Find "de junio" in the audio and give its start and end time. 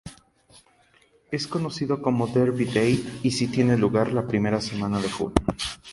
4.99-5.35